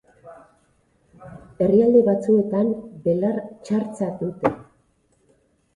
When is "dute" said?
4.25-4.55